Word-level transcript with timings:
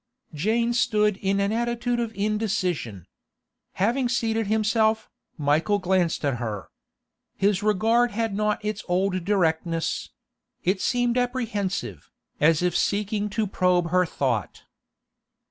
Jane 0.33 0.73
stood 0.73 1.17
in 1.17 1.39
an 1.39 1.51
attitude 1.51 1.99
of 1.99 2.11
indecision. 2.15 3.05
Having 3.73 4.09
seated 4.09 4.47
himself, 4.47 5.11
Michael 5.37 5.77
glanced 5.77 6.25
at 6.25 6.37
her. 6.37 6.69
His 7.35 7.61
regard 7.61 8.09
had 8.09 8.33
not 8.33 8.65
its 8.65 8.83
old 8.87 9.23
directness; 9.23 10.09
it 10.63 10.81
seemed 10.81 11.19
apprehensive, 11.19 12.09
as 12.39 12.63
if 12.63 12.75
seeking 12.75 13.29
to 13.29 13.45
probe 13.45 13.91
her 13.91 14.07
thought. 14.07 14.63